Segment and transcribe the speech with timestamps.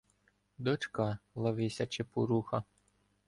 [0.57, 2.63] Дочка Лавися-чепуруха